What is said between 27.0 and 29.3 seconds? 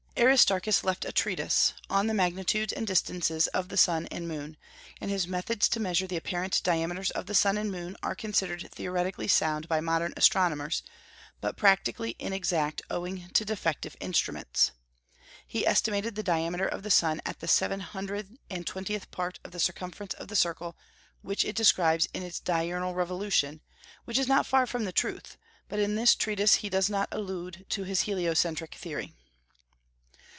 allude to his heliocentric theory.